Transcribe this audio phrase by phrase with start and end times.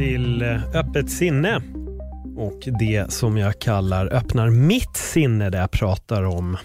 [0.00, 1.62] Till eh, Öppet sinne
[2.36, 6.56] och det som jag kallar öppnar mitt sinne där jag pratar om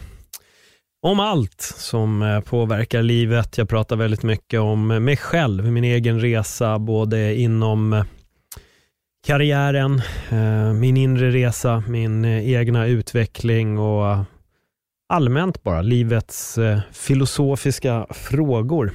[1.02, 3.58] om allt som eh, påverkar livet.
[3.58, 8.04] Jag pratar väldigt mycket om mig själv, min egen resa, både inom eh,
[9.28, 10.02] karriären,
[10.80, 14.26] min inre resa, min egna utveckling och
[15.10, 16.60] allmänt bara livets
[16.92, 18.92] filosofiska frågor.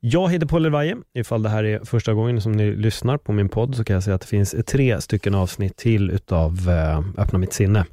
[0.00, 0.96] Jag heter Paul Elvaje.
[1.14, 4.02] Ifall det här är första gången som ni lyssnar på min podd så kan jag
[4.02, 7.84] säga att det finns tre stycken avsnitt till utav eh, Öppna mitt sinne.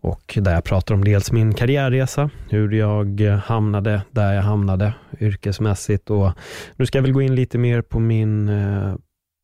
[0.00, 6.10] Och där jag pratar om dels min karriärresa, hur jag hamnade där jag hamnade yrkesmässigt
[6.10, 6.30] och
[6.76, 8.94] nu ska jag väl gå in lite mer på min, eh,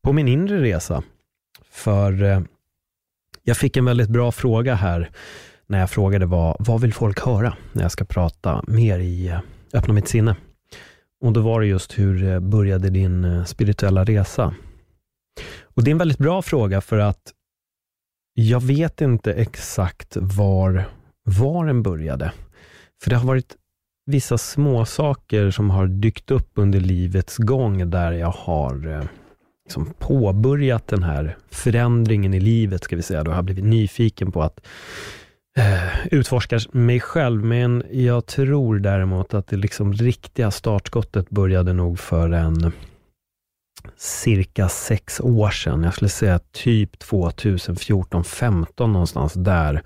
[0.03, 1.03] på min inre resa.
[1.71, 2.41] För eh,
[3.43, 5.09] jag fick en väldigt bra fråga här
[5.67, 9.33] när jag frågade vad, vad vill folk höra när jag ska prata mer i
[9.73, 10.35] Öppna mitt sinne.
[11.21, 14.55] Och då var det just hur eh, började din eh, spirituella resa?
[15.61, 17.33] Och Det är en väldigt bra fråga för att
[18.33, 20.85] jag vet inte exakt var,
[21.23, 22.31] var den började.
[23.03, 23.55] För det har varit
[24.05, 29.03] vissa små saker som har dykt upp under livets gång där jag har eh,
[29.65, 33.23] liksom påbörjat den här förändringen i livet, ska vi säga.
[33.23, 34.67] Då har jag blivit nyfiken på att
[35.57, 41.99] Eh, utforskar mig själv, men jag tror däremot att det liksom riktiga startskottet började nog
[41.99, 42.71] för en
[43.97, 45.83] cirka sex år sedan.
[45.83, 49.81] Jag skulle säga typ 2014, 15 någonstans där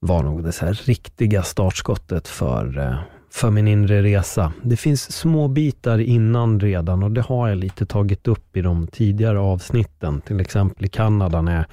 [0.00, 2.96] var nog det så här riktiga startskottet för, eh,
[3.30, 4.52] för min inre resa.
[4.62, 8.86] Det finns små bitar innan redan och det har jag lite tagit upp i de
[8.86, 10.20] tidigare avsnitten.
[10.20, 11.64] Till exempel i Kanada när jag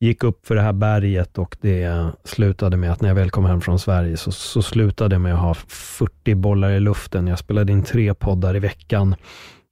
[0.00, 3.44] gick upp för det här berget och det slutade med att när jag väl kom
[3.44, 7.26] hem från Sverige så, så slutade jag med att ha 40 bollar i luften.
[7.26, 9.14] Jag spelade in tre poddar i veckan.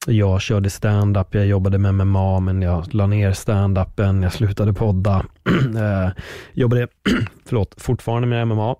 [0.06, 5.24] Jag körde stand-up, jag jobbade med MMA, men jag la ner stand-upen, jag slutade podda.
[5.76, 6.10] eh,
[6.52, 6.88] jobbade
[7.46, 8.76] förlåt, fortfarande med MMA,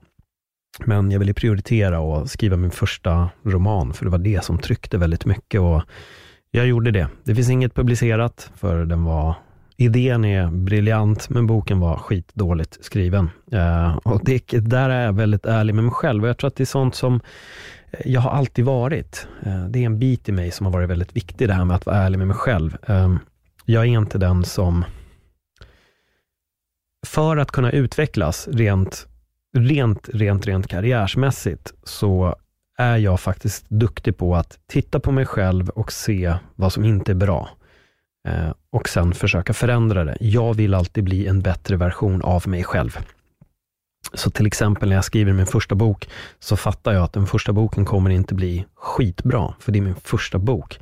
[0.84, 4.99] men jag ville prioritera och skriva min första roman, för det var det som tryckte
[4.99, 5.61] väldigt mycket.
[5.61, 5.82] och
[6.50, 7.09] Jag gjorde det.
[7.25, 9.34] Det finns inget publicerat, för den var
[9.76, 13.30] idén är briljant, men boken var skitdåligt skriven.
[13.52, 16.56] Eh, och det, där är jag väldigt ärlig med mig själv och jag tror att
[16.56, 17.20] det är sånt som
[17.90, 19.26] eh, jag har alltid varit.
[19.42, 21.76] Eh, det är en bit i mig som har varit väldigt viktig, det här med
[21.76, 22.76] att vara ärlig med mig själv.
[22.86, 23.14] Eh,
[23.64, 24.84] jag är inte den som,
[27.06, 29.06] för att kunna utvecklas rent,
[29.56, 32.36] rent, rent, rent karriärsmässigt, så
[32.78, 37.12] är jag faktiskt duktig på att titta på mig själv och se vad som inte
[37.12, 37.48] är bra
[38.28, 40.16] Eh, och sen försöka förändra det.
[40.20, 42.98] Jag vill alltid bli en bättre version av mig själv.
[44.14, 46.08] Så till exempel när jag skriver min första bok,
[46.38, 49.94] så fattar jag att den första boken kommer inte bli skitbra, för det är min
[49.94, 50.80] första bok.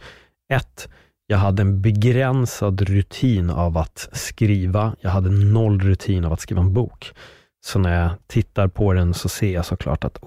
[0.52, 0.88] Ett,
[1.26, 4.97] jag hade en begränsad rutin av att skriva.
[5.00, 7.12] Jag hade noll rutin av att skriva en bok.
[7.66, 10.19] Så när jag tittar på den så ser jag såklart att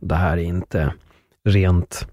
[0.00, 0.92] det här är inte
[1.44, 2.06] rent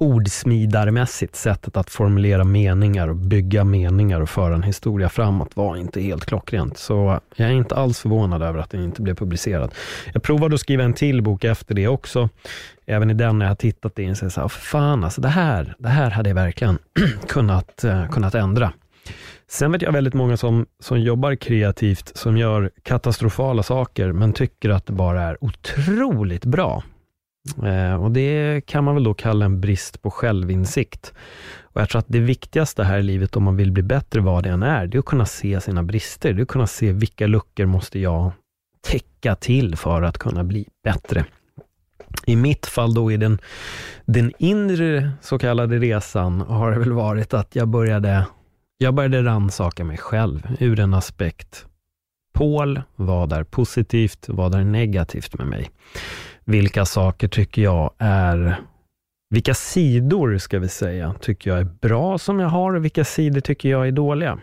[0.00, 6.00] ordsmidarmässigt, sättet att formulera meningar och bygga meningar och föra en historia framåt var inte
[6.00, 6.78] helt klockrent.
[6.78, 9.74] Så jag är inte alls förvånad över att den inte blev publicerad.
[10.12, 12.28] Jag provade att skriva en till bok efter det också.
[12.86, 16.10] Även i den när jag tittat in så jag fan alltså det här, det här
[16.10, 16.78] hade jag verkligen
[17.28, 18.72] kunnat, eh, kunnat ändra.
[19.48, 24.70] Sen vet jag väldigt många som, som jobbar kreativt, som gör katastrofala saker, men tycker
[24.70, 26.82] att det bara är otroligt bra.
[27.62, 31.12] Eh, och Det kan man väl då kalla en brist på självinsikt.
[31.62, 34.42] Och Jag tror att det viktigaste här i livet, om man vill bli bättre vad
[34.42, 36.32] det än är, det är att kunna se sina brister.
[36.32, 38.32] Det är att kunna se vilka luckor måste jag
[38.80, 41.24] täcka till för att kunna bli bättre.
[42.26, 43.38] I mitt fall då i den,
[44.04, 48.26] den inre så kallade resan har det väl varit att jag började,
[48.78, 51.66] jag började rannsaka mig själv ur en aspekt.
[52.32, 55.70] Paul, vad är positivt, vad är negativt med mig?
[56.50, 58.56] Vilka saker tycker jag är
[59.30, 63.40] vilka sidor, ska vi säga, tycker jag är bra som jag har och vilka sidor
[63.40, 64.38] tycker jag är dåliga?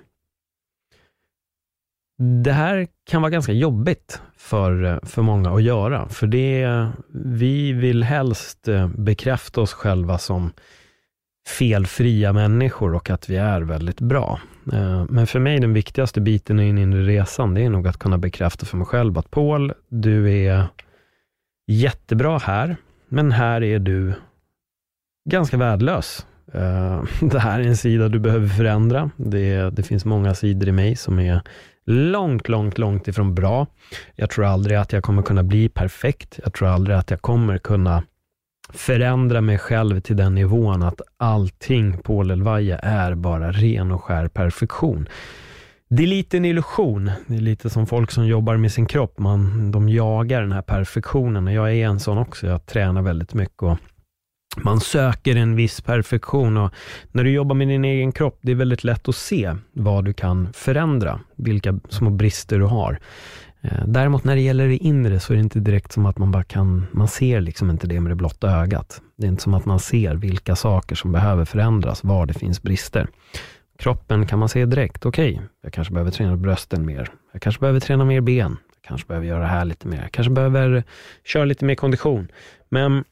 [2.17, 8.03] det här kan vara ganska jobbigt för, för många att göra, för det, vi vill
[8.03, 10.51] helst eh, bekräfta oss själva som
[11.47, 14.39] felfria människor och att vi är väldigt bra.
[14.73, 17.99] Eh, men för mig den viktigaste biten i den inre resan, det är nog att
[17.99, 20.67] kunna bekräfta för mig själv att Paul, du är
[21.67, 22.75] jättebra här,
[23.09, 24.13] men här är du
[25.29, 26.25] ganska värdelös.
[26.53, 29.11] Eh, det här är en sida du behöver förändra.
[29.17, 31.41] Det, det finns många sidor i mig som är
[31.85, 33.67] långt, långt, långt ifrån bra.
[34.15, 36.39] Jag tror aldrig att jag kommer kunna bli perfekt.
[36.43, 38.03] Jag tror aldrig att jag kommer kunna
[38.73, 44.27] förändra mig själv till den nivån att allting på Lelvaja är bara ren och skär
[44.27, 45.07] perfektion.
[45.89, 47.11] Det är lite en illusion.
[47.27, 49.19] Det är lite som folk som jobbar med sin kropp.
[49.19, 51.47] Man, de jagar den här perfektionen.
[51.47, 52.47] Jag är en sån också.
[52.47, 53.77] Jag tränar väldigt mycket och
[54.57, 56.73] man söker en viss perfektion och
[57.11, 60.13] när du jobbar med din egen kropp, det är väldigt lätt att se vad du
[60.13, 62.99] kan förändra, vilka små brister du har.
[63.61, 66.31] Eh, däremot när det gäller det inre så är det inte direkt som att man
[66.31, 69.01] bara kan, man ser liksom inte det med det blotta ögat.
[69.17, 72.61] Det är inte som att man ser vilka saker som behöver förändras, var det finns
[72.61, 73.07] brister.
[73.77, 77.09] Kroppen kan man se direkt, okej, okay, jag kanske behöver träna brösten mer.
[77.31, 78.57] Jag kanske behöver träna mer ben.
[78.75, 80.01] Jag kanske behöver göra det här lite mer.
[80.01, 80.83] Jag kanske behöver
[81.23, 82.27] köra lite mer kondition.
[82.69, 83.03] Men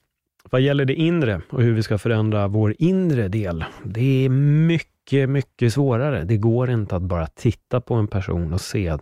[0.49, 5.29] vad gäller det inre och hur vi ska förändra vår inre del, det är mycket,
[5.29, 6.23] mycket svårare.
[6.23, 9.01] Det går inte att bara titta på en person och se att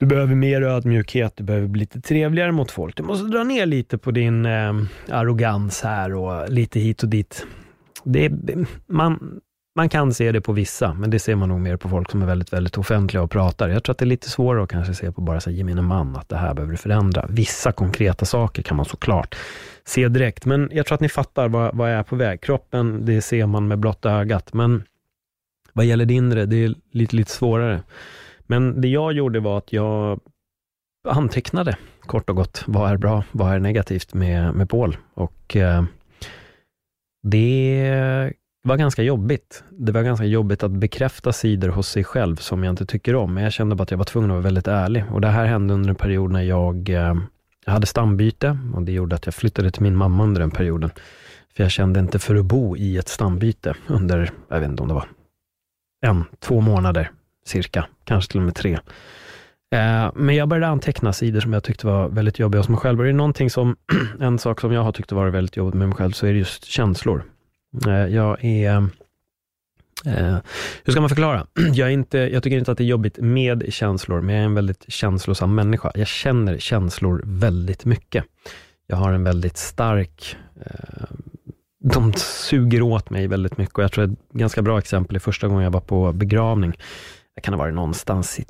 [0.00, 2.96] du behöver mer ödmjukhet, du behöver bli lite trevligare mot folk.
[2.96, 4.74] Du måste dra ner lite på din eh,
[5.08, 7.46] arrogans här och lite hit och dit.
[8.04, 8.32] Det
[8.86, 9.40] man,
[9.78, 12.22] man kan se det på vissa, men det ser man nog mer på folk som
[12.22, 13.68] är väldigt, väldigt offentliga och pratar.
[13.68, 16.16] Jag tror att det är lite svårare att kanske se på bara så gemene man,
[16.16, 17.26] att det här behöver du förändra.
[17.28, 19.36] Vissa konkreta saker kan man såklart
[19.84, 22.40] se direkt, men jag tror att ni fattar vad, vad jag är på väg.
[22.40, 24.82] Kroppen, det ser man med blotta ögat, men
[25.72, 27.82] vad gäller det inre, det är lite, lite svårare.
[28.46, 30.20] Men det jag gjorde var att jag
[31.08, 34.96] antecknade kort och gott, vad är bra, vad är negativt med, med Paul?
[35.14, 35.84] Och eh,
[37.22, 38.32] det
[38.68, 39.64] var ganska jobbigt.
[39.70, 43.34] Det var ganska jobbigt att bekräfta sidor hos sig själv som jag inte tycker om,
[43.34, 45.04] men jag kände bara att jag var tvungen att vara väldigt ärlig.
[45.12, 47.14] Och det här hände under en period när jag, eh,
[47.64, 50.90] jag hade stambyte och det gjorde att jag flyttade till min mamma under den perioden.
[51.56, 54.88] För jag kände inte för att bo i ett stambyte under, jag vet inte om
[54.88, 55.08] det var
[56.06, 57.10] en, två månader
[57.46, 58.72] cirka, kanske till och med tre.
[59.74, 62.98] Eh, men jag började anteckna sidor som jag tyckte var väldigt jobbiga hos mig själv.
[62.98, 63.76] Och det är någonting som,
[64.20, 66.38] en sak som jag har tyckt varit väldigt jobbigt med mig själv, så är det
[66.38, 67.24] just känslor.
[67.86, 68.88] Eh, jag är
[70.04, 70.38] Eh,
[70.84, 71.46] hur ska man förklara?
[71.72, 74.46] Jag, är inte, jag tycker inte att det är jobbigt med känslor, men jag är
[74.46, 75.92] en väldigt känslosam människa.
[75.94, 78.24] Jag känner känslor väldigt mycket.
[78.86, 80.36] Jag har en väldigt stark...
[80.60, 81.04] Eh,
[81.84, 85.48] de suger åt mig väldigt mycket och jag tror ett ganska bra exempel är första
[85.48, 86.72] gången jag var på begravning.
[87.34, 88.44] Jag kan ha varit någonstans i...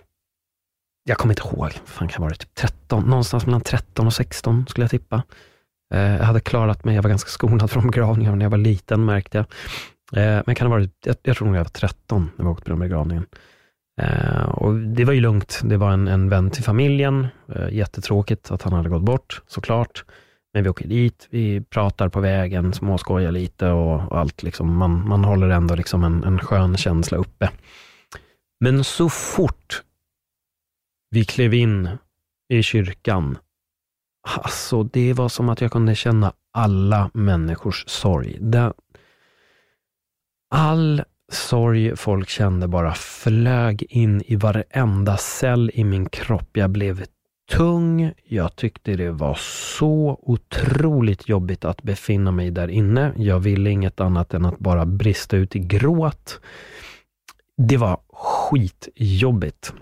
[1.04, 1.72] Jag kommer inte ihåg.
[1.84, 5.22] Fan kan ha varit typ 13, någonstans mellan 13 och 16 skulle jag tippa.
[5.94, 9.04] Eh, jag hade klarat mig, jag var ganska skonad från begravningar när jag var liten
[9.04, 9.46] märkte jag.
[10.12, 12.64] Men men kan ha varit, jag, jag tror nog jag var 13 när vi åkte
[12.64, 13.26] på den begravningen.
[14.00, 15.60] Eh, och det var ju lugnt.
[15.64, 17.26] Det var en, en vän till familjen.
[17.70, 20.04] Jättetråkigt att han hade gått bort, såklart.
[20.54, 24.42] Men vi åker dit, vi pratar på vägen, småskojar lite och, och allt.
[24.42, 24.76] Liksom.
[24.76, 27.50] Man, man håller ändå liksom en, en skön känsla uppe.
[28.60, 29.82] Men så fort
[31.10, 31.88] vi klev in
[32.48, 33.38] i kyrkan
[34.36, 38.36] Alltså, det var som att jag kunde känna alla människors sorg.
[38.40, 38.72] Den,
[40.50, 46.56] all sorg folk kände bara flög in i varenda cell i min kropp.
[46.56, 47.04] Jag blev
[47.50, 48.12] tung.
[48.24, 49.34] Jag tyckte det var
[49.74, 53.12] så otroligt jobbigt att befinna mig där inne.
[53.16, 56.40] Jag ville inget annat än att bara brista ut i gråt.
[57.56, 59.72] Det var skitjobbigt.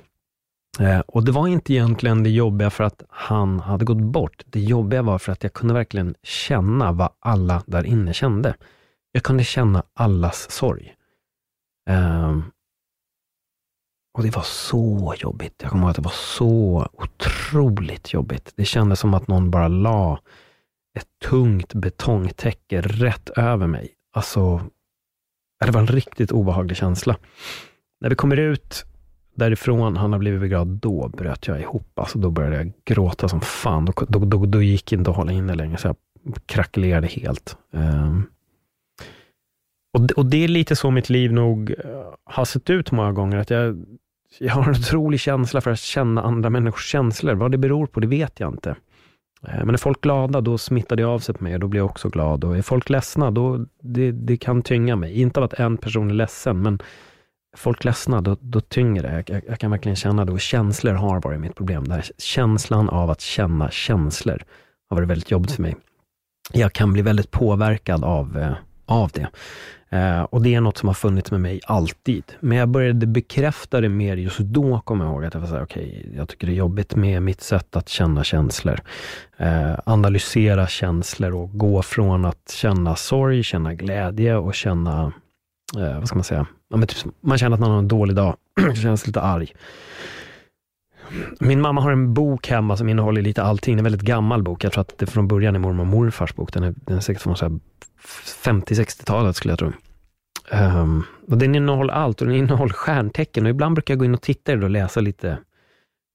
[0.80, 4.42] Eh, och det var inte egentligen det jobbiga för att han hade gått bort.
[4.46, 8.54] Det jobbiga var för att jag kunde verkligen känna vad alla där inne kände.
[9.12, 10.94] Jag kunde känna allas sorg.
[11.90, 12.44] Um,
[14.16, 15.54] och det var så jobbigt.
[15.62, 18.52] Jag kommer ihåg att det var så otroligt jobbigt.
[18.56, 20.20] Det kändes som att någon bara la
[20.98, 23.94] ett tungt betongtäcke rätt över mig.
[24.12, 24.62] Alltså,
[25.64, 27.16] det var en riktigt obehaglig känsla.
[28.00, 28.84] När vi kommer ut
[29.36, 31.98] därifrån, han har blivit begravd, då bröt jag ihop.
[31.98, 33.84] Alltså då började jag gråta som fan.
[33.84, 35.96] Då, då, då, då gick inte att hålla inne längre, så jag
[36.46, 37.56] krackelerade helt.
[37.70, 38.26] Um,
[39.96, 41.76] och, och det är lite så mitt liv nog eh,
[42.24, 43.36] har sett ut många gånger.
[43.36, 43.86] Att jag,
[44.38, 47.34] jag har en otrolig känsla för att känna andra människors känslor.
[47.34, 48.76] Vad det beror på, det vet jag inte.
[49.48, 51.80] Eh, men är folk glada, då smittar det av sig på mig och då blir
[51.80, 52.44] jag också glad.
[52.44, 55.20] Och är folk ledsna, då det, det kan tynga mig.
[55.20, 56.78] Inte av att en person är ledsen, men
[57.56, 59.12] folk ledsna, då, då tynger det.
[59.12, 61.84] Jag, jag, jag, kan verkligen känna det och känslor har varit mitt problem.
[61.84, 64.44] Den här känslan av att känna känslor
[64.88, 65.76] har varit väldigt jobbigt för mig.
[66.52, 68.52] Jag kan bli väldigt påverkad av, eh,
[68.86, 69.28] av det.
[69.90, 72.24] Eh, och det är något som har funnits med mig alltid.
[72.40, 75.62] Men jag började bekräfta det mer just då, kommer jag ihåg, att jag var såhär,
[75.62, 78.80] okej, okay, jag tycker det är jobbigt med mitt sätt att känna känslor.
[79.36, 85.12] Eh, analysera känslor och gå från att känna sorg, känna glädje och känna,
[85.78, 88.16] eh, vad ska man säga, ja, men typ, man känner att man har en dålig
[88.16, 88.36] dag,
[88.82, 89.52] känns lite arg.
[91.40, 93.76] Min mamma har en bok hemma som innehåller lite allting.
[93.76, 94.64] Det är en väldigt gammal bok.
[94.64, 96.52] Jag tror att det från början är mormor och morfars bok.
[96.52, 97.34] Den är, den är säkert från
[98.44, 99.72] 50-60-talet skulle jag tro.
[100.52, 104.14] Um, och den innehåller allt och den innehåller stjärntecken och ibland brukar jag gå in
[104.14, 105.38] och titta i det och läsa lite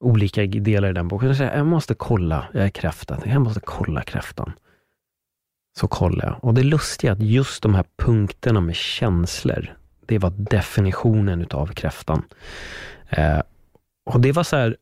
[0.03, 1.27] olika delar i den boken.
[1.27, 4.53] Jag säger, jag måste kolla, jag är kräfta, jag måste kolla kräftan.
[5.79, 6.43] Så kollar jag.
[6.43, 9.73] Och det lustiga är att just de här punkterna med känslor,
[10.05, 12.23] det var definitionen utav kräftan.
[13.09, 13.41] Eh,
[14.05, 14.77] och det var så här,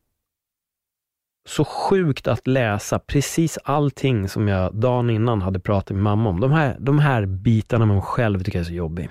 [1.45, 6.39] så sjukt att läsa precis allting som jag dagen innan hade pratat med mamma om.
[6.39, 9.09] De här, de här bitarna med själv tycker jag är så jobbig.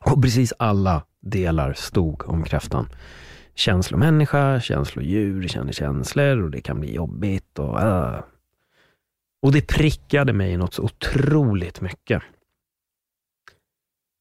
[0.00, 2.88] Och precis alla delar stod om kräftan.
[3.54, 7.58] Känslomänniska, känslodjur, känner känslor och det kan bli jobbigt.
[7.58, 8.20] Och, uh.
[9.42, 12.22] och det prickade mig något så otroligt mycket.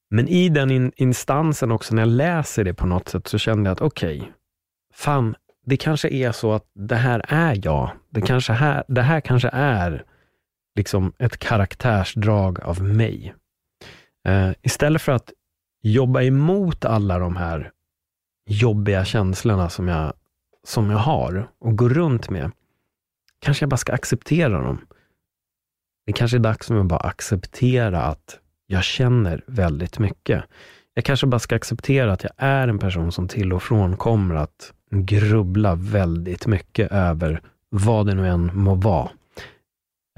[0.10, 3.70] Men i den in instansen också, när jag läser det på något sätt, så kände
[3.70, 4.32] jag att okej, okay,
[4.94, 5.36] fan,
[5.66, 7.92] det kanske är så att det här är jag.
[8.10, 10.04] Det, kanske här, det här kanske är
[10.76, 13.36] liksom ett karaktärsdrag av mig.
[14.28, 15.34] Uh, istället för att
[15.82, 17.72] jobba emot alla de här
[18.50, 20.14] jobbiga känslorna som jag,
[20.64, 22.52] som jag har och går runt med,
[23.40, 24.86] kanske jag bara ska acceptera dem.
[26.06, 30.44] Det kanske är dags för mig att bara acceptera att jag känner väldigt mycket.
[30.94, 34.36] Jag kanske bara ska acceptera att jag är en person som till och från kommer
[34.36, 39.10] att grubbla väldigt mycket över vad det nu än må vara.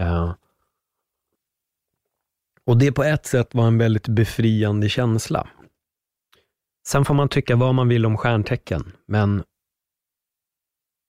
[0.01, 0.33] Uh,
[2.65, 5.47] och det på ett sätt var en väldigt befriande känsla.
[6.87, 9.43] Sen får man tycka vad man vill om stjärntecken, men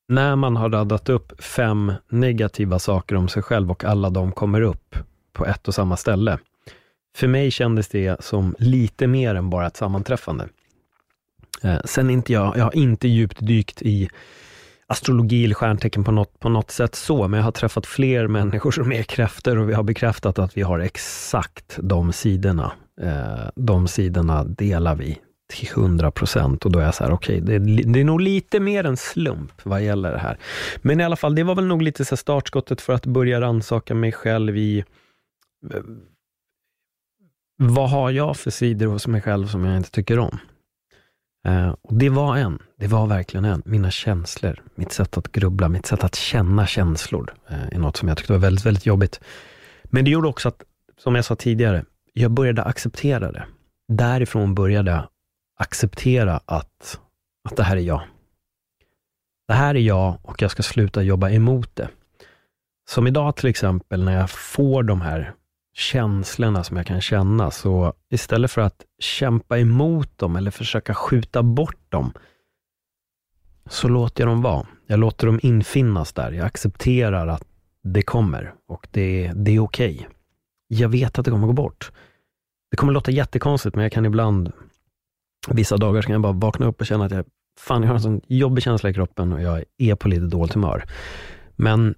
[0.09, 4.61] när man har radat upp fem negativa saker om sig själv och alla de kommer
[4.61, 4.97] upp
[5.33, 6.39] på ett och samma ställe.
[7.19, 10.49] För mig kändes det som lite mer än bara ett sammanträffande.
[11.63, 14.09] Eh, sen inte jag, jag har inte djupt dykt i
[14.87, 18.71] astrologi eller stjärntecken på något, på något sätt så, men jag har träffat fler människor
[18.71, 22.73] som är kräftor och vi har bekräftat att vi har exakt de sidorna.
[23.01, 25.19] Eh, de sidorna delar vi
[25.53, 28.21] till 100 procent och då är jag så här, okej, okay, det, det, är nog
[28.21, 30.39] lite mer en slump vad gäller det här.
[30.83, 33.95] Men i alla fall, det var väl nog lite så startskottet för att börja rannsaka
[33.95, 34.85] mig själv i
[35.75, 35.81] eh,
[37.59, 40.39] vad har jag för sidor hos mig själv som jag inte tycker om?
[41.47, 43.63] Eh, och Det var en, det var verkligen en.
[43.65, 48.09] Mina känslor, mitt sätt att grubbla, mitt sätt att känna känslor eh, är något som
[48.09, 49.21] jag tyckte var väldigt, väldigt jobbigt.
[49.85, 50.63] Men det gjorde också att,
[50.99, 53.47] som jag sa tidigare, jag började acceptera det.
[53.89, 55.09] Därifrån började jag
[55.59, 57.01] acceptera att,
[57.49, 58.03] att det här är jag.
[59.49, 61.89] Det här är jag och jag ska sluta jobba emot det.
[62.91, 65.35] Som idag till exempel när jag får de här
[65.79, 71.43] känslorna som jag kan känna, så istället för att kämpa emot dem eller försöka skjuta
[71.43, 72.13] bort dem,
[73.67, 74.67] så låter jag dem vara.
[74.87, 76.33] Jag låter dem infinnas där.
[76.33, 77.45] Jag accepterar att
[77.83, 79.95] det kommer och det, det är okej.
[79.95, 80.07] Okay.
[80.69, 81.93] Jag vet att det kommer gå bort.
[82.71, 84.53] Det kommer låta jättekonstigt, men jag kan ibland,
[85.49, 87.25] vissa dagar kan jag bara vakna upp och känna att jag,
[87.59, 90.55] fan, jag har en sån jobbig känsla i kroppen och jag är på lite dåligt
[90.55, 90.85] humör.
[91.57, 91.95] Men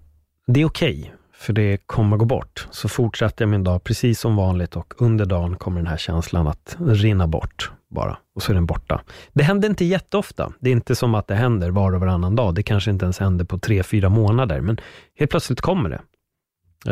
[0.46, 2.68] det är okej, okay, för det kommer gå bort.
[2.70, 6.46] Så fortsätter jag min dag precis som vanligt och under dagen kommer den här känslan
[6.48, 9.00] att rinna bort bara och så är den borta.
[9.32, 10.52] Det händer inte jätteofta.
[10.60, 12.54] Det är inte som att det händer var och varannan dag.
[12.54, 14.80] Det kanske inte ens händer på tre, fyra månader, men
[15.18, 16.00] helt plötsligt kommer det.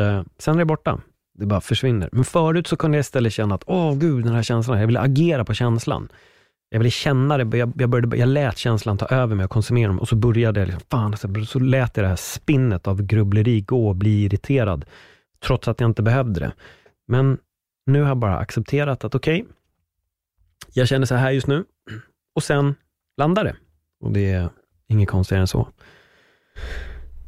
[0.01, 0.99] Eh, sen är det borta.
[1.39, 2.09] Det bara försvinner.
[2.11, 4.99] Men förut så kunde jag istället känna att, åh gud, den här känslan, jag ville
[4.99, 6.09] agera på känslan.
[6.69, 9.87] Jag ville känna det, jag, jag, började, jag lät känslan ta över mig och konsumera
[9.87, 13.01] dem och så började jag, liksom, fan, så, så lät jag det här spinnet av
[13.01, 14.85] grubbleri gå och bli irriterad,
[15.43, 16.51] trots att jag inte behövde det.
[17.07, 17.37] Men
[17.85, 19.53] nu har jag bara accepterat att okej, okay,
[20.73, 21.65] jag känner så här just nu
[22.35, 22.75] och sen
[23.17, 23.55] landar det.
[24.01, 24.49] Och det är
[24.87, 25.67] inget konstigare än så.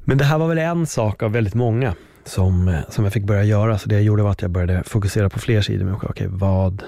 [0.03, 3.43] Men det här var väl en sak av väldigt många som, som jag fick börja
[3.43, 3.77] göra.
[3.77, 6.27] Så det jag gjorde var att jag började fokusera på fler sidor med mig Okej,
[6.29, 6.83] vad,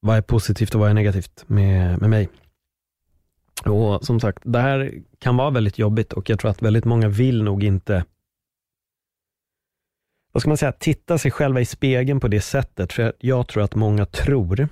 [0.00, 2.28] vad är positivt och vad är negativt med, med mig?
[3.64, 7.08] Och som sagt, det här kan vara väldigt jobbigt och jag tror att väldigt många
[7.08, 8.04] vill nog inte
[10.32, 12.92] vad ska man säga, titta sig själva i spegeln på det sättet.
[12.92, 14.68] För jag tror att många tror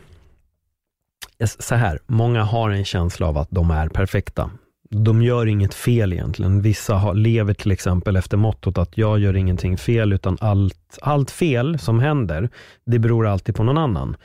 [1.45, 4.51] så här, många har en känsla av att de är perfekta.
[4.91, 6.63] De gör inget fel egentligen.
[6.63, 11.31] Vissa har, lever till exempel efter mottot att jag gör ingenting fel, utan allt, allt
[11.31, 12.49] fel som händer,
[12.85, 14.17] det beror alltid på någon annan.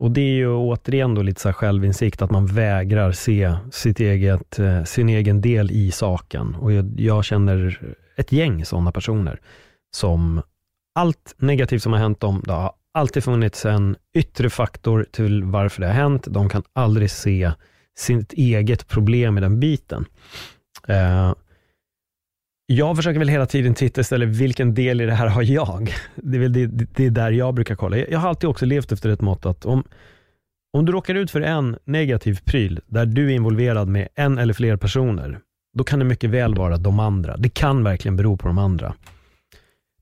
[0.00, 4.58] Och Det är ju återigen då lite så självinsikt, att man vägrar se sitt eget,
[4.58, 6.54] eh, sin egen del i saken.
[6.54, 7.80] Och jag, jag känner
[8.16, 9.40] ett gäng sådana personer,
[9.96, 10.42] som
[10.94, 15.80] allt negativt som har hänt dem, det har alltid funnits en yttre faktor till varför
[15.80, 16.26] det har hänt.
[16.30, 17.52] De kan aldrig se
[17.98, 20.04] sitt eget problem i den biten.
[20.88, 21.34] Eh,
[22.70, 25.94] jag försöker väl hela tiden titta istället, vilken del i det här har jag?
[26.14, 27.96] Det är, väl det, det är där jag brukar kolla.
[27.96, 29.84] Jag har alltid också levt efter ett mått att om,
[30.72, 34.54] om du råkar ut för en negativ pryl, där du är involverad med en eller
[34.54, 35.38] fler personer,
[35.78, 37.36] då kan det mycket väl vara de andra.
[37.36, 38.94] Det kan verkligen bero på de andra.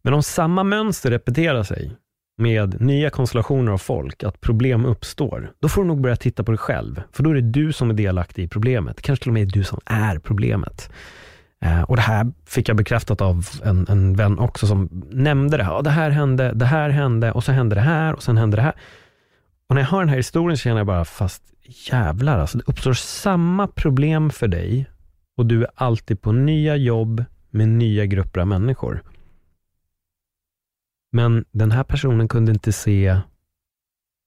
[0.03, 1.93] Men om samma mönster repeterar sig,
[2.39, 6.53] med nya konstellationer av folk, att problem uppstår, då får du nog börja titta på
[6.53, 7.03] dig själv.
[7.13, 9.03] För då är det du som är delaktig i problemet.
[9.03, 10.91] Kanske till och med är du som är problemet.
[11.67, 15.63] Eh, och Det här fick jag bekräftat av en, en vän också som nämnde det.
[15.63, 18.57] Ja, det här hände, det här hände och så hände det här och sen hände
[18.57, 18.75] det här.
[19.69, 21.43] Och när jag hör den här historien så känner jag bara, fast
[21.91, 24.87] jävlar alltså, det uppstår samma problem för dig
[25.37, 29.03] och du är alltid på nya jobb med nya grupper av människor.
[31.13, 33.21] Men den här personen kunde inte se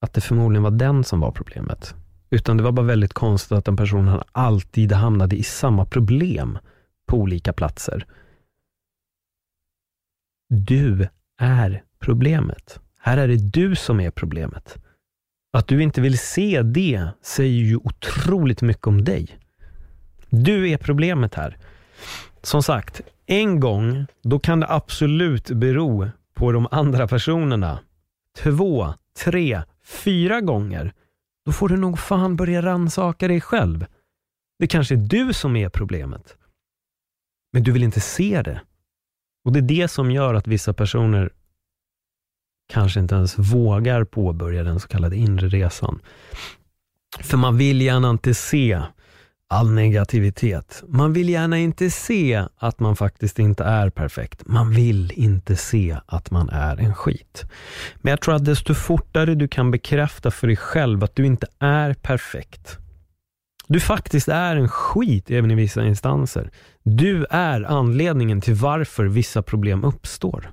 [0.00, 1.94] att det förmodligen var den som var problemet.
[2.30, 6.58] Utan det var bara väldigt konstigt att den personen alltid hamnade i samma problem
[7.10, 8.06] på olika platser.
[10.48, 12.80] Du är problemet.
[12.98, 14.78] Här är det du som är problemet.
[15.52, 19.38] Att du inte vill se det säger ju otroligt mycket om dig.
[20.28, 21.58] Du är problemet här.
[22.42, 27.78] Som sagt, en gång, då kan det absolut bero på de andra personerna.
[28.38, 30.92] Två, tre, fyra gånger.
[31.46, 33.86] Då får du nog fan börja ransaka dig själv.
[34.58, 36.36] Det kanske är du som är problemet.
[37.52, 38.60] Men du vill inte se det.
[39.44, 41.30] Och Det är det som gör att vissa personer
[42.72, 46.00] kanske inte ens vågar påbörja den så kallade inre resan.
[47.20, 48.82] För man vill gärna inte se
[49.48, 50.82] all negativitet.
[50.88, 54.46] Man vill gärna inte se att man faktiskt inte är perfekt.
[54.46, 57.44] Man vill inte se att man är en skit.
[57.96, 61.46] Men jag tror att desto fortare du kan bekräfta för dig själv att du inte
[61.58, 62.78] är perfekt,
[63.70, 66.50] du faktiskt är en skit även i vissa instanser.
[66.82, 70.50] Du är anledningen till varför vissa problem uppstår.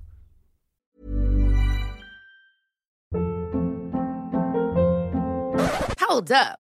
[6.10, 6.66] Hold up.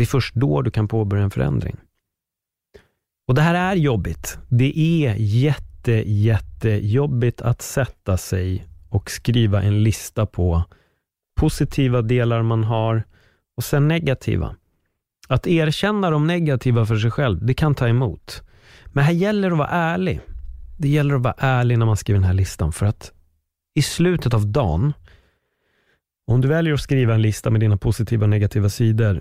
[0.00, 1.76] Det är först då du kan påbörja en förändring.
[3.28, 4.38] Och det här är jobbigt.
[4.48, 10.62] Det är jätte, jättejobbigt att sätta sig och skriva en lista på
[11.40, 13.04] positiva delar man har
[13.56, 14.56] och sen negativa.
[15.28, 18.42] Att erkänna de negativa för sig själv, det kan ta emot.
[18.86, 20.20] Men här gäller det att vara ärlig.
[20.78, 23.12] Det gäller att vara ärlig när man skriver den här listan för att
[23.74, 24.92] i slutet av dagen,
[26.26, 29.20] om du väljer att skriva en lista med dina positiva och negativa sidor,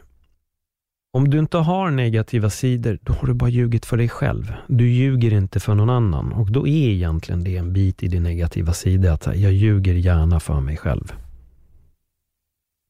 [1.11, 4.53] om du inte har negativa sidor, då har du bara ljugit för dig själv.
[4.67, 8.23] Du ljuger inte för någon annan och då är egentligen det en bit i din
[8.23, 11.13] negativa sida, att jag ljuger gärna för mig själv.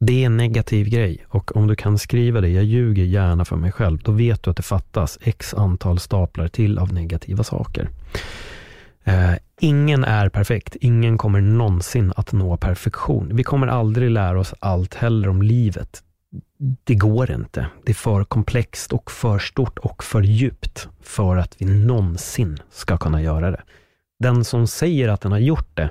[0.05, 3.55] Det är en negativ grej och om du kan skriva det, jag ljuger gärna för
[3.55, 7.89] mig själv, då vet du att det fattas x antal staplar till av negativa saker.
[9.03, 10.75] Eh, ingen är perfekt.
[10.81, 13.29] Ingen kommer någonsin att nå perfektion.
[13.33, 16.03] Vi kommer aldrig lära oss allt heller om livet
[16.59, 17.67] det går inte.
[17.85, 22.97] Det är för komplext och för stort och för djupt för att vi någonsin ska
[22.97, 23.61] kunna göra det.
[24.19, 25.89] Den som säger att den har gjort det,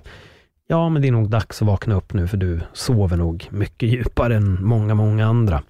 [0.66, 3.88] ja, men det är nog dags att vakna upp nu, för du sover nog mycket
[3.88, 5.62] djupare än många, många andra.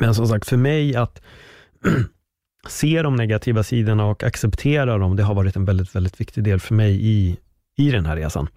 [0.00, 1.22] Men som sagt, för mig att
[2.68, 6.60] se de negativa sidorna och acceptera dem, det har varit en väldigt, väldigt viktig del
[6.60, 7.36] för mig i,
[7.76, 8.48] i den här resan.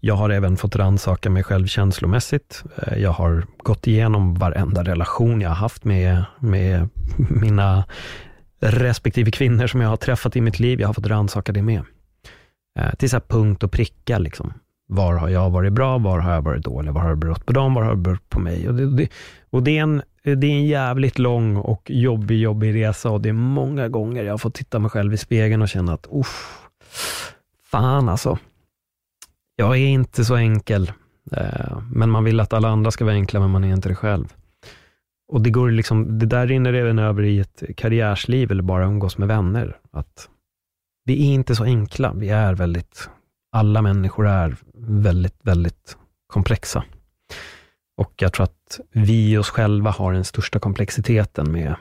[0.00, 2.64] Jag har även fått rannsaka mig själv känslomässigt.
[2.76, 7.84] Eh, jag har gått igenom varenda relation jag har haft med, med mina
[8.60, 10.80] respektive kvinnor som jag har träffat i mitt liv.
[10.80, 11.82] Jag har fått rannsaka det med.
[12.78, 14.18] Eh, till så punkt och pricka.
[14.18, 14.52] Liksom.
[14.86, 15.98] Var har jag varit bra?
[15.98, 16.92] Var har jag varit dålig?
[16.92, 17.74] Var har det berott på dem?
[17.74, 18.68] Var har det berott på mig?
[18.68, 19.08] Och det, det,
[19.50, 23.28] och det, är en, det är en jävligt lång och jobbig, jobbig resa och det
[23.28, 26.66] är många gånger jag har fått titta mig själv i spegeln och känna att, uff,
[27.70, 28.38] fan alltså.
[29.56, 30.92] Jag är inte så enkel,
[31.32, 33.94] eh, men man vill att alla andra ska vara enkla, men man är inte det
[33.94, 34.34] själv.
[35.28, 39.18] Och det, går liksom, det där rinner även över i ett karriärsliv eller bara umgås
[39.18, 39.76] med vänner.
[39.92, 40.28] Att
[41.04, 42.12] vi är inte så enkla.
[42.12, 43.10] Vi är väldigt,
[43.52, 46.84] alla människor är väldigt, väldigt komplexa.
[47.96, 51.74] Och jag tror att vi oss själva har den största komplexiteten med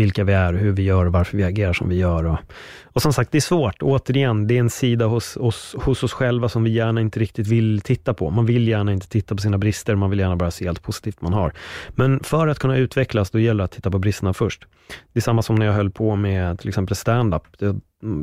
[0.00, 2.24] vilka vi är, hur vi gör och varför vi agerar som vi gör.
[2.26, 2.38] Och,
[2.84, 3.82] och som sagt, det är svårt.
[3.82, 7.46] Återigen, det är en sida hos, oss, hos oss själva som vi gärna inte riktigt
[7.46, 8.30] vill titta på.
[8.30, 11.20] Man vill gärna inte titta på sina brister, man vill gärna bara se allt positivt
[11.20, 11.52] man har.
[11.88, 14.66] Men för att kunna utvecklas, då gäller det att titta på bristerna först.
[15.12, 17.42] Det är samma som när jag höll på med till exempel stand-up.
[17.58, 17.80] Jag,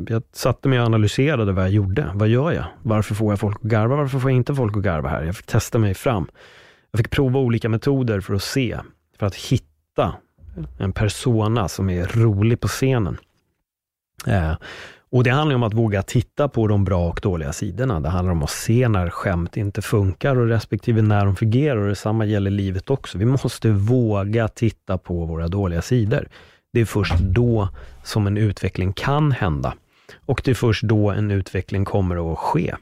[0.08, 2.10] jag satte mig och analyserade vad jag gjorde.
[2.14, 2.64] Vad gör jag?
[2.82, 3.96] Varför får jag folk att garva?
[3.96, 5.22] Varför får jag inte folk att garva här?
[5.22, 6.26] Jag fick testa mig fram.
[6.90, 8.78] Jag fick prova olika metoder för att se,
[9.18, 10.14] för att hitta
[10.78, 13.16] en persona som är rolig på scenen.
[14.26, 14.54] Eh,
[15.10, 18.00] och Det handlar om att våga titta på de bra och dåliga sidorna.
[18.00, 21.76] Det handlar om att se när skämt inte funkar och respektive när de fungerar.
[21.76, 23.18] Och Detsamma gäller livet också.
[23.18, 26.28] Vi måste våga titta på våra dåliga sidor.
[26.72, 27.68] Det är först då
[28.04, 29.74] som en utveckling kan hända.
[30.26, 32.74] Och det är först då en utveckling kommer att ske.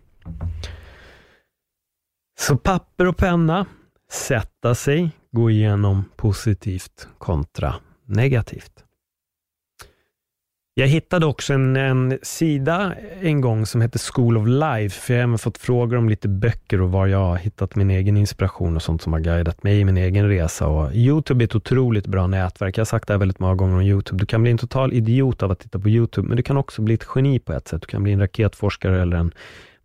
[2.39, 3.67] Så papper och penna,
[4.13, 7.75] sätta sig, gå igenom positivt kontra
[8.07, 8.73] negativt.
[10.75, 15.21] Jag hittade också en, en, sida en gång som heter School of Life, för jag
[15.21, 18.77] har även fått frågor om lite böcker och var jag har hittat min egen inspiration
[18.77, 20.67] och sånt som har guidat mig i min egen resa.
[20.67, 22.79] Och Youtube är ett otroligt bra nätverk.
[22.79, 24.19] Jag har sagt det här väldigt många gånger om Youtube.
[24.19, 26.83] Du kan bli en total idiot av att titta på Youtube, men du kan också
[26.83, 27.83] bli ett geni på ett sätt.
[27.83, 29.33] Du kan bli en raketforskare eller en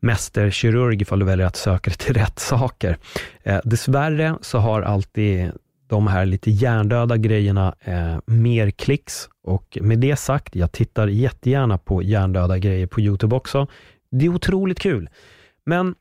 [0.02, 2.98] mästerkirurg ifall du väljer att söka dig till rätt saker.
[3.44, 5.52] Eh, dessvärre så har alltid
[5.88, 11.78] de här lite hjärndöda grejerna eh, mer klicks och med det sagt, jag tittar jättegärna
[11.78, 13.68] på hjärndöda grejer på Youtube också.
[14.12, 15.10] Det är otroligt kul.
[15.66, 15.96] Men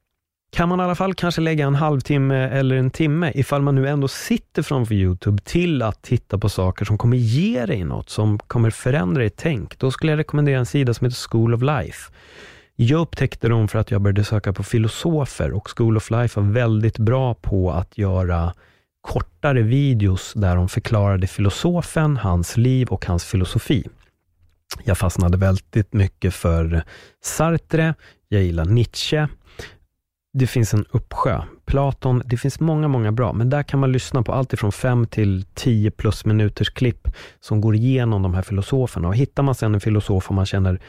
[0.52, 3.88] kan man i alla fall kanske lägga en halvtimme eller en timme, ifall man nu
[3.88, 8.38] ändå sitter framför Youtube, till att titta på saker som kommer ge dig något, som
[8.38, 9.78] kommer förändra ditt tänk.
[9.78, 12.12] Då skulle jag rekommendera en sida som heter School of Life.
[12.82, 16.50] Jag upptäckte dem för att jag började söka på filosofer och School of Life var
[16.50, 18.54] väldigt bra på att göra
[19.00, 23.86] kortare videos där de förklarade filosofen, hans liv och hans filosofi.
[24.84, 26.84] Jag fastnade väldigt mycket för
[27.22, 27.94] Sartre,
[28.28, 29.28] jag gillar Nietzsche.
[30.32, 31.42] Det finns en uppsjö.
[31.64, 35.06] Platon, det finns många, många bra, men där kan man lyssna på allt ifrån 5
[35.06, 37.08] till 10 plus minuters klipp
[37.40, 39.08] som går igenom de här filosoferna.
[39.08, 40.80] Och hittar man sen en filosof och man känner,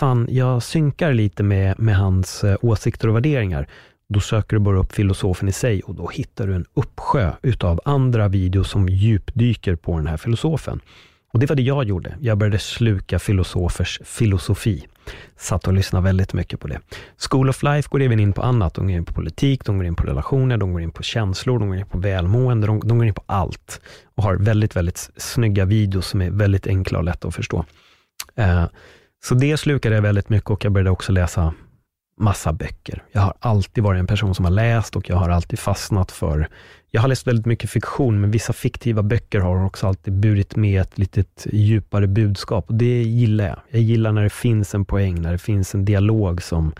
[0.00, 3.68] fan, jag synkar lite med, med hans eh, åsikter och värderingar,
[4.08, 7.80] då söker du bara upp filosofen i sig och då hittar du en uppsjö utav
[7.84, 10.80] andra videos som djupdyker på den här filosofen.
[11.32, 12.16] Och Det var det jag gjorde.
[12.20, 14.86] Jag började sluka filosofers filosofi.
[15.36, 16.80] Satt och lyssnade väldigt mycket på det.
[17.30, 18.74] School of Life går även in på annat.
[18.74, 21.58] De går in på politik, de går in på relationer, de går in på känslor,
[21.58, 23.80] de går in på välmående, de, de går in på allt.
[24.14, 27.64] Och har väldigt, väldigt snygga videos som är väldigt enkla och lätta att förstå.
[28.34, 28.64] Eh,
[29.24, 31.54] så det slukade jag väldigt mycket och jag började också läsa
[32.16, 33.02] massa böcker.
[33.12, 36.48] Jag har alltid varit en person som har läst och jag har alltid fastnat för,
[36.90, 40.80] jag har läst väldigt mycket fiktion, men vissa fiktiva böcker har också alltid burit med
[40.80, 43.60] ett litet djupare budskap och det gillar jag.
[43.70, 46.72] Jag gillar när det finns en poäng, när det finns en dialog som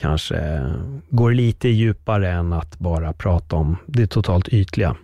[0.00, 0.70] kanske
[1.10, 4.96] går lite djupare än att bara prata om det totalt ytliga.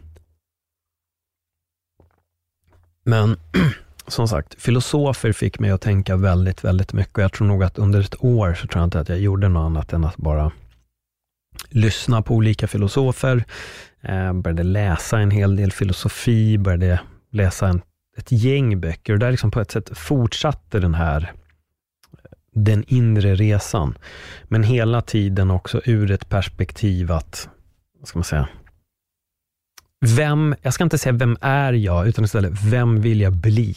[3.04, 3.36] Men
[4.06, 7.18] som sagt, filosofer fick mig att tänka väldigt, väldigt mycket.
[7.18, 9.66] Jag tror nog att under ett år så tror jag inte att jag gjorde något
[9.66, 10.52] annat än att bara
[11.68, 13.44] lyssna på olika filosofer,
[14.00, 17.82] eh, började läsa en hel del filosofi, började läsa en,
[18.16, 21.32] ett gäng böcker och där liksom på ett sätt fortsatte den här
[22.54, 23.98] den inre resan.
[24.44, 27.48] Men hela tiden också ur ett perspektiv att,
[27.98, 28.48] vad ska man säga,
[30.06, 33.76] vem, jag ska inte säga vem är jag, utan istället vem vill jag bli?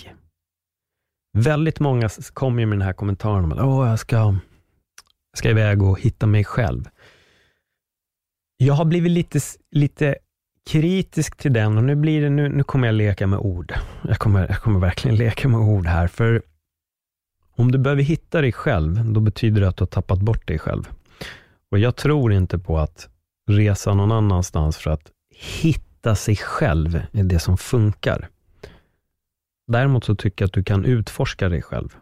[1.38, 4.38] Väldigt många kommer med den här kommentaren om att Åh, jag ska, jag
[5.38, 6.84] ska iväg och hitta mig själv.
[8.58, 9.40] Jag har blivit lite,
[9.72, 10.16] lite
[10.70, 13.74] kritisk till den och nu blir det, nu, nu kommer jag leka med ord.
[14.08, 16.42] Jag kommer, jag kommer verkligen leka med ord här, för
[17.56, 20.60] om du behöver hitta dig själv, då betyder det att du har tappat bort dig
[20.60, 20.90] själv.
[21.72, 23.10] Och jag tror inte på att
[23.50, 28.30] resa någon annanstans för att hitta sig själv är det som funkar.
[29.68, 31.96] Däremot så tycker jag att du kan utforska dig själv.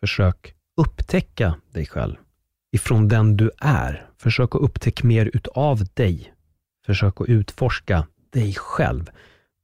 [0.00, 2.16] Försök upptäcka dig själv
[2.72, 4.06] ifrån den du är.
[4.18, 6.34] Försök att upptäcka mer utav dig.
[6.86, 9.10] Försök att utforska dig själv.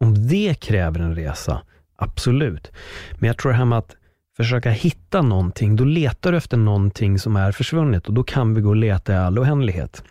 [0.01, 1.63] Om det kräver en resa,
[1.97, 2.73] absolut.
[3.19, 3.97] Men jag tror det här med att
[4.37, 8.61] försöka hitta någonting, då letar du efter någonting som är försvunnet och då kan vi
[8.61, 10.03] gå och leta i all oändlighet.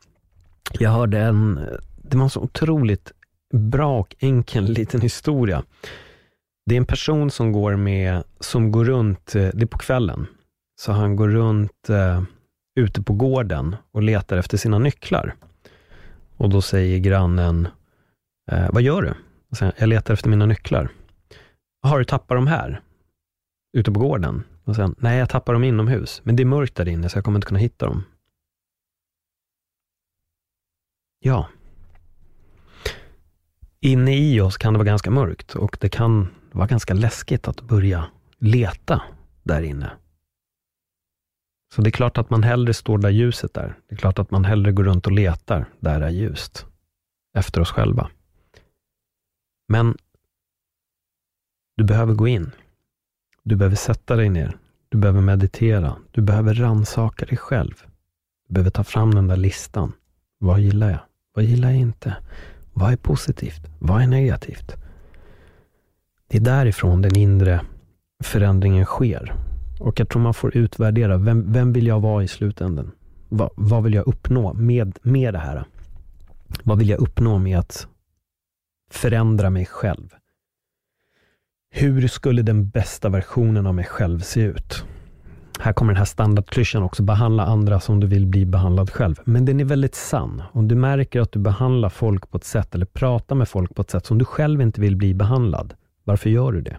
[0.79, 1.59] Jag hörde en,
[2.09, 3.11] det var en så otroligt
[3.53, 5.63] bra och enkel liten historia.
[6.65, 10.27] Det är en person som går med, som går runt, eh, det är på kvällen,
[10.79, 12.23] så han går runt eh,
[12.79, 15.35] ute på gården och letar efter sina nycklar.
[16.37, 17.67] Och då säger grannen,
[18.51, 19.13] eh, vad gör du?
[19.49, 20.89] Och säger, jag letar efter mina nycklar.
[21.81, 22.81] Har du tappat dem här?
[23.77, 24.43] Ute på gården?
[24.63, 27.25] Och sen, nej jag tappar dem inomhus, men det är mörkt där inne så jag
[27.25, 28.03] kommer inte kunna hitta dem.
[31.19, 31.47] Ja.
[33.79, 37.61] Inne i oss kan det vara ganska mörkt och det kan vara ganska läskigt att
[37.61, 38.05] börja
[38.37, 39.01] leta
[39.43, 39.91] där inne.
[41.75, 43.79] Så det är klart att man hellre står där ljuset är.
[43.87, 46.65] Det är klart att man hellre går runt och letar där det är ljust.
[47.33, 48.09] Efter oss själva.
[49.67, 49.97] Men
[51.77, 52.51] du behöver gå in.
[53.43, 54.57] Du behöver sätta dig ner.
[54.89, 55.95] Du behöver meditera.
[56.11, 57.83] Du behöver ransaka dig själv.
[58.47, 59.93] Du behöver ta fram den där listan.
[60.37, 60.99] Vad gillar jag?
[61.33, 62.15] Vad gillar jag inte?
[62.79, 63.61] Vad är positivt?
[63.79, 64.75] Vad är negativt?
[66.27, 67.61] Det är därifrån den inre
[68.23, 69.33] förändringen sker.
[69.79, 72.91] Och jag tror man får utvärdera, vem, vem vill jag vara i slutändan?
[73.29, 75.65] Va, vad vill jag uppnå med, med det här?
[76.63, 77.87] Vad vill jag uppnå med att
[78.91, 80.15] förändra mig själv?
[81.69, 84.85] Hur skulle den bästa versionen av mig själv se ut?
[85.59, 89.15] Här kommer den här standardklyschan också, behandla andra som du vill bli behandlad själv.
[89.23, 90.43] Men den är väldigt sann.
[90.51, 93.81] Om du märker att du behandlar folk på ett sätt, eller pratar med folk på
[93.81, 96.77] ett sätt som du själv inte vill bli behandlad, varför gör du det?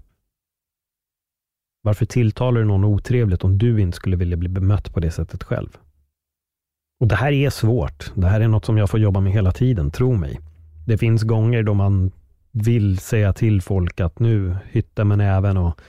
[1.82, 5.44] Varför tilltalar du någon otrevligt om du inte skulle vilja bli bemött på det sättet
[5.44, 5.68] själv?
[7.00, 8.12] Och Det här är svårt.
[8.14, 10.40] Det här är något som jag får jobba med hela tiden, tro mig.
[10.86, 12.10] Det finns gånger då man
[12.52, 15.80] vill säga till folk att nu hytta med näven och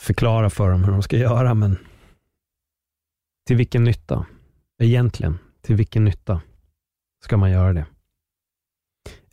[0.00, 1.78] förklara för dem hur de ska göra, men
[3.46, 4.26] till vilken nytta?
[4.82, 6.40] Egentligen, till vilken nytta
[7.24, 7.86] ska man göra det?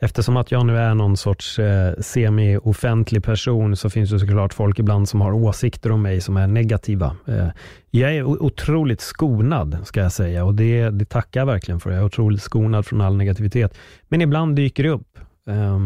[0.02, 4.80] Eftersom att jag nu är någon sorts eh, semi-offentlig person så finns det såklart folk
[4.80, 7.16] ibland som har åsikter om mig som är negativa.
[7.28, 7.48] Eh,
[7.90, 11.92] jag är otroligt skonad, ska jag säga, och det, det tackar jag verkligen för.
[11.92, 13.78] Jag är otroligt skonad från all negativitet.
[14.08, 15.20] Men ibland dyker det upp.
[15.50, 15.80] Eh,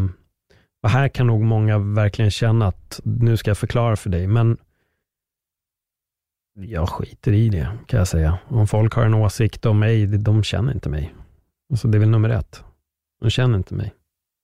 [0.82, 4.56] och här kan nog många verkligen känna att nu ska jag förklara för dig, men
[6.54, 8.38] jag skiter i det, kan jag säga.
[8.48, 11.14] Om folk har en åsikt om mig, de känner inte mig.
[11.70, 12.64] Alltså, det är väl nummer ett.
[13.20, 13.92] De känner inte mig.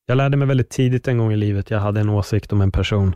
[0.06, 2.72] Jag lärde mig väldigt tidigt en gång i livet, jag hade en åsikt om en
[2.72, 3.14] person.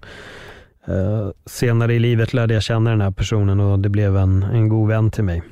[0.89, 4.69] Uh, senare i livet lärde jag känna den här personen och det blev en, en
[4.69, 5.43] god vän till mig.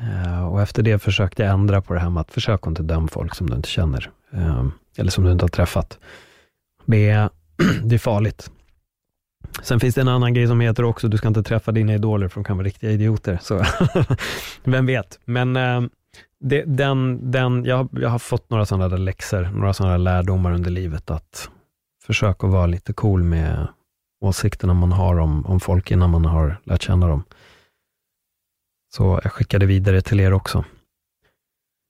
[0.00, 3.08] Uh, och efter det försökte jag ändra på det här med att försöka inte döma
[3.08, 4.10] folk som du inte känner.
[4.34, 5.98] Uh, eller som du inte har träffat.
[6.86, 7.30] Det är,
[7.84, 8.50] det är farligt.
[9.62, 12.28] Sen finns det en annan grej som heter också, du ska inte träffa dina idoler
[12.28, 13.38] för de kan vara riktiga idioter.
[13.42, 13.64] Så
[14.64, 15.20] vem vet.
[15.24, 15.82] Men eh,
[16.40, 20.70] det, den, den, jag, jag har fått några sådana där läxor, några sådana lärdomar under
[20.70, 21.50] livet, att
[22.06, 23.68] försöka vara lite cool med
[24.20, 27.24] åsikterna man har om, om folk innan man har lärt känna dem.
[28.94, 30.64] Så jag skickade vidare till er också.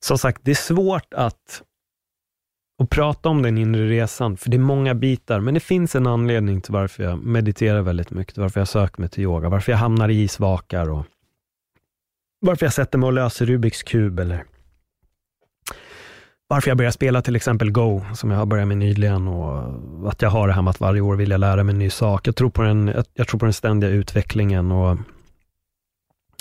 [0.05, 1.63] Som sagt, det är svårt att,
[2.81, 6.07] och prata om den inre resan, för det är många bitar, men det finns en
[6.07, 9.79] anledning till varför jag mediterar väldigt mycket, varför jag söker mig till yoga, varför jag
[9.79, 11.07] hamnar i isvakar och
[12.40, 14.45] varför jag sätter mig och löser Rubiks kub eller
[16.49, 20.23] varför jag börjar spela till exempel Go, som jag har börjat med nyligen och att
[20.23, 22.29] jag har det här med att varje år vill jag lära mig en ny sak.
[22.29, 24.99] Jag tror på den, jag tror på den ständiga utvecklingen och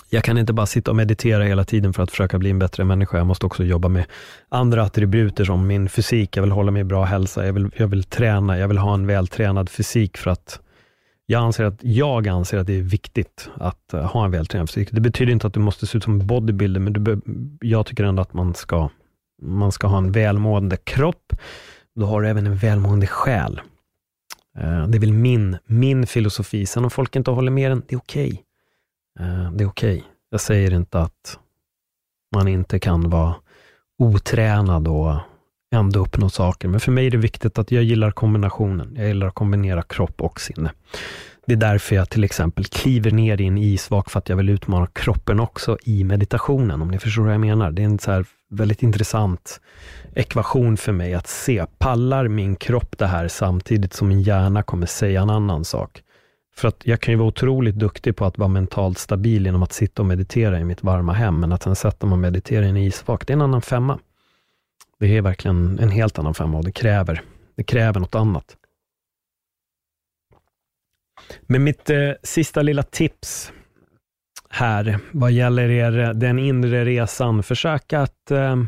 [0.10, 2.84] jag kan inte bara sitta och meditera hela tiden för att försöka bli en bättre
[2.84, 3.18] människa.
[3.18, 4.06] Jag måste också jobba med
[4.50, 6.38] andra attributer som min fysik.
[6.38, 7.46] Jag vill hålla mig i bra hälsa.
[7.46, 8.58] Jag vill, jag vill träna.
[8.58, 10.60] Jag vill ha en vältränad fysik för att
[11.26, 14.90] jag anser, att, jag anser att det är viktigt att eh, ha en vältränad fysik.
[14.92, 17.22] Det betyder inte att du måste se ut som en bodybuilder, men du
[17.62, 18.90] jag tycker ändå att man ska,
[19.42, 21.34] man ska ha en välmående kropp.
[21.96, 23.62] Då har du även en välmående själ.
[24.58, 26.66] Eh, det är väl min, min filosofi.
[26.66, 28.32] Sen om folk inte håller med den, det är okej.
[28.32, 28.44] Okay.
[29.20, 29.98] Eh, det är okej.
[29.98, 30.02] Okay.
[30.30, 31.40] Jag säger inte att
[32.36, 33.36] man inte kan vara
[33.98, 35.16] otränad och
[35.76, 36.68] ändå uppnå saker.
[36.68, 38.94] Men för mig är det viktigt att jag gillar kombinationen.
[38.96, 40.72] Jag gillar att kombinera kropp och sinne.
[41.46, 44.50] Det är därför jag till exempel kliver ner i en isvak, för att jag vill
[44.50, 47.72] utmana kroppen också i meditationen, om ni förstår vad jag menar.
[47.72, 49.62] Det är en så här väldigt intressant
[50.16, 51.66] ekvation för mig att se.
[51.78, 56.02] Pallar min kropp det här samtidigt som min hjärna kommer säga en annan sak?
[56.60, 59.74] För att jag kan ju vara otroligt duktig på att vara mentalt stabil genom att
[59.74, 62.70] sitta och meditera i mitt varma hem, men att sen sätta mig och meditera i
[62.70, 64.00] en isvak, det är en annan femma.
[65.00, 67.22] Det är verkligen en helt annan femma och det kräver,
[67.56, 68.58] det kräver något annat.
[71.42, 73.54] Men mitt eh, sista lilla tips
[74.50, 78.64] här, vad gäller er, eh, den inre resan, försök att eh,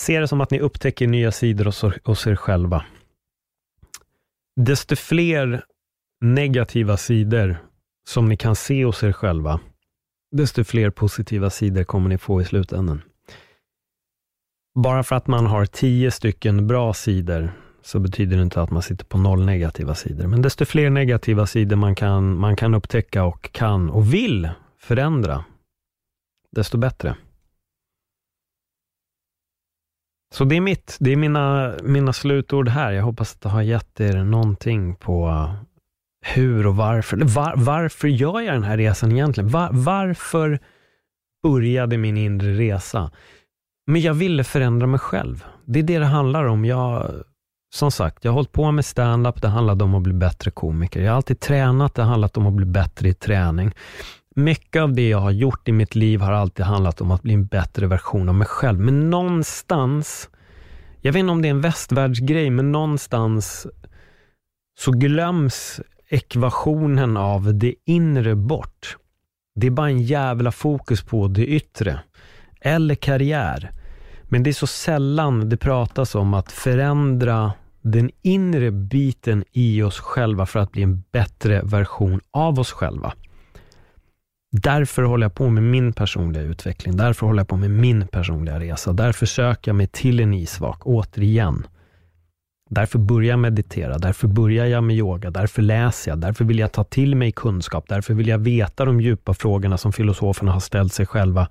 [0.00, 2.84] se det som att ni upptäcker nya sidor hos, hos er själva.
[4.60, 5.64] Desto fler
[6.20, 7.56] negativa sidor
[8.08, 9.60] som ni kan se hos er själva,
[10.32, 13.02] desto fler positiva sidor kommer ni få i slutändan.
[14.74, 17.52] Bara för att man har tio stycken bra sidor,
[17.82, 20.26] så betyder det inte att man sitter på noll negativa sidor.
[20.26, 25.44] Men desto fler negativa sidor man kan, man kan upptäcka och kan och vill förändra,
[26.52, 27.16] desto bättre.
[30.34, 32.92] Så det är mitt, det är mina, mina slutord här.
[32.92, 35.48] Jag hoppas att det har gett er någonting på
[36.34, 37.16] hur och varför.
[37.16, 39.50] Var, varför gör jag den här resan egentligen?
[39.50, 40.58] Var, varför
[41.42, 43.10] började min inre resa?
[43.86, 45.44] Men jag ville förändra mig själv.
[45.64, 46.64] Det är det det handlar om.
[46.64, 47.10] Jag,
[47.74, 49.42] som sagt, jag har hållit på med stand-up.
[49.42, 51.00] Det handlade om att bli bättre komiker.
[51.00, 51.94] Jag har alltid tränat.
[51.94, 53.72] Det har handlat om att bli bättre i träning.
[54.36, 57.34] Mycket av det jag har gjort i mitt liv har alltid handlat om att bli
[57.34, 58.80] en bättre version av mig själv.
[58.80, 60.30] Men någonstans,
[61.00, 63.66] jag vet inte om det är en västvärldsgrej, men någonstans
[64.78, 68.96] så glöms ekvationen av det inre bort.
[69.54, 72.00] Det är bara en jävla fokus på det yttre.
[72.60, 73.70] Eller karriär.
[74.24, 80.00] Men det är så sällan det pratas om att förändra den inre biten i oss
[80.00, 83.12] själva för att bli en bättre version av oss själva.
[84.52, 86.96] Därför håller jag på med min personliga utveckling.
[86.96, 88.92] Därför håller jag på med min personliga resa.
[88.92, 91.66] Därför söker jag mig till en isvak, återigen.
[92.70, 96.72] Därför börjar jag meditera, därför börjar jag med yoga, därför läser jag, därför vill jag
[96.72, 100.92] ta till mig kunskap, därför vill jag veta de djupa frågorna som filosoferna har ställt
[100.92, 101.48] sig själva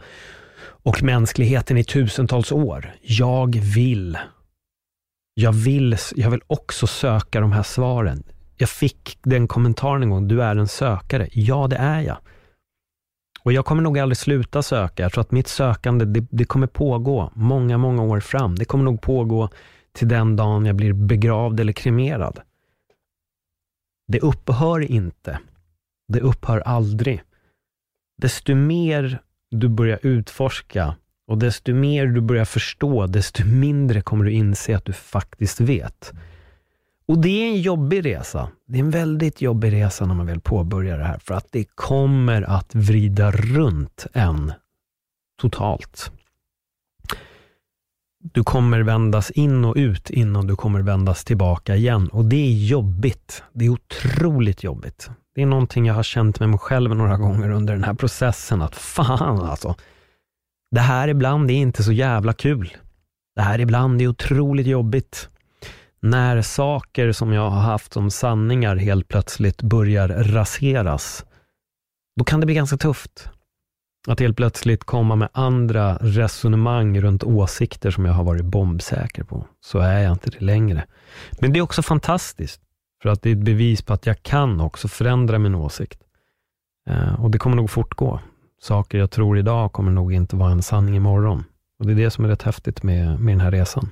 [0.86, 2.91] och mänskligheten i tusentals år.
[3.01, 4.17] Jag vill.
[5.34, 8.23] Jag vill, jag vill också söka de här svaren.
[8.58, 11.28] Jag fick den kommentaren en gång, du är en sökare.
[11.32, 12.17] Ja, det är jag.
[13.43, 15.04] Och jag kommer nog aldrig sluta söka.
[15.04, 18.56] Jag tror att mitt sökande, det, det kommer pågå många, många år fram.
[18.56, 19.49] Det kommer nog pågå
[19.95, 22.39] till den dagen jag blir begravd eller kremerad.
[24.08, 25.39] Det upphör inte.
[26.08, 27.21] Det upphör aldrig.
[28.17, 29.19] Desto mer
[29.51, 30.95] du börjar utforska
[31.27, 36.13] och desto mer du börjar förstå, desto mindre kommer du inse att du faktiskt vet.
[37.08, 38.49] Och det är en jobbig resa.
[38.65, 41.63] Det är en väldigt jobbig resa när man väl påbörjar det här, för att det
[41.75, 44.53] kommer att vrida runt en
[45.41, 46.12] totalt.
[48.33, 52.07] Du kommer vändas in och ut innan du kommer vändas tillbaka igen.
[52.07, 53.43] Och det är jobbigt.
[53.53, 55.09] Det är otroligt jobbigt.
[55.35, 58.61] Det är någonting jag har känt med mig själv några gånger under den här processen,
[58.61, 59.75] att fan alltså.
[60.71, 62.77] Det här ibland är inte så jävla kul.
[63.35, 65.29] Det här ibland är otroligt jobbigt.
[65.99, 71.25] När saker som jag har haft som sanningar helt plötsligt börjar raseras,
[72.19, 73.29] då kan det bli ganska tufft.
[74.07, 79.47] Att helt plötsligt komma med andra resonemang runt åsikter som jag har varit bombsäker på.
[79.61, 80.85] Så är jag inte det längre.
[81.39, 82.61] Men det är också fantastiskt,
[83.01, 85.99] för att det är ett bevis på att jag kan också förändra min åsikt.
[86.89, 88.19] Eh, och det kommer nog fortgå.
[88.61, 91.43] Saker jag tror idag kommer nog inte vara en sanning imorgon.
[91.79, 93.91] Och det är det som är rätt häftigt med, med den här resan.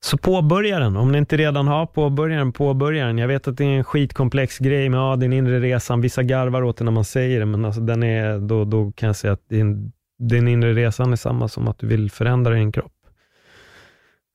[0.00, 0.96] Så påbörja den.
[0.96, 3.18] Om ni inte redan har påbörjat den, påbörja den.
[3.18, 6.00] Jag vet att det är en skitkomplex grej med ja, den inre resan.
[6.00, 9.06] Vissa garvar åt det när man säger det, men alltså den är, då, då kan
[9.06, 12.72] jag säga att din, den inre resan är samma som att du vill förändra din
[12.72, 12.92] kropp.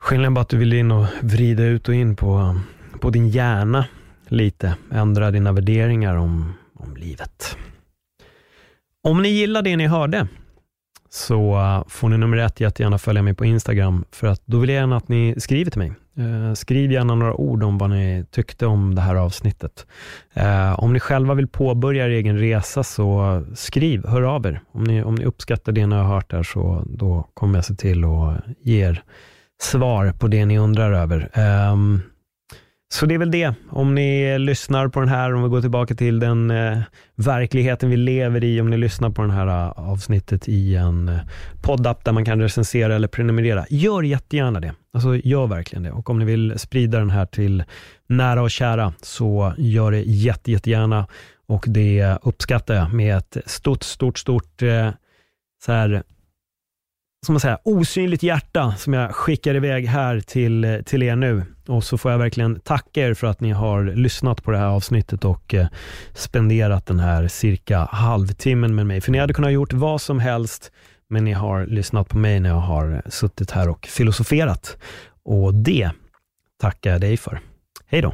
[0.02, 2.60] Skillnaden är bara att du vill in och vrida ut och in på,
[3.00, 3.86] på din hjärna
[4.28, 4.76] lite.
[4.92, 7.58] Ändra dina värderingar om, om livet.
[9.04, 10.28] Om ni gillar det ni hörde,
[11.14, 14.70] så eh, får ni nummer ett jättegärna följa mig på Instagram, för att då vill
[14.70, 15.94] jag gärna att ni skriver till mig.
[16.18, 19.86] Eh, skriv gärna några ord om vad ni tyckte om det här avsnittet.
[20.34, 24.62] Eh, om ni själva vill påbörja er egen resa, så skriv, hör av er.
[24.72, 27.76] Om ni, om ni uppskattar det ni har hört där, så då kommer jag se
[27.76, 29.04] till att ge er
[29.62, 31.30] svar på det ni undrar över.
[31.72, 32.02] Um,
[32.94, 33.54] så det är väl det.
[33.70, 36.80] Om ni lyssnar på den här, om vi går tillbaka till den eh,
[37.16, 41.20] verkligheten vi lever i, om ni lyssnar på det här eh, avsnittet i en eh,
[41.62, 43.66] poddapp där man kan recensera eller prenumerera.
[43.70, 44.74] Gör jättegärna det.
[44.94, 45.92] Alltså gör verkligen det.
[45.92, 47.64] Och om ni vill sprida den här till
[48.08, 51.08] nära och kära så gör det jätte, jättegärna.
[51.48, 54.90] Och det uppskattar jag med ett stort, stort, stort eh,
[55.66, 56.04] så här,
[57.26, 61.44] som man säger, osynligt hjärta som jag skickar iväg här till, till er nu.
[61.68, 64.66] Och så får jag verkligen tacka er för att ni har lyssnat på det här
[64.66, 65.68] avsnittet och eh,
[66.14, 69.02] spenderat den här cirka halvtimmen med mig.
[69.02, 70.72] För ni hade kunnat gjort vad som helst,
[71.08, 74.78] men ni har lyssnat på mig när jag har suttit här och filosoferat.
[75.24, 75.92] Och det
[76.62, 77.40] tackar jag dig för.
[77.86, 78.14] Hej då!